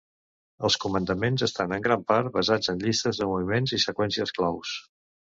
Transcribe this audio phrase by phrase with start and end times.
[0.67, 4.73] Els comandaments estan en gran part basats en llistes de moviment i seqüències claus.